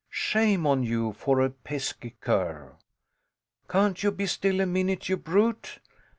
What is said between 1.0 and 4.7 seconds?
for a pesky cur! Can't you be still a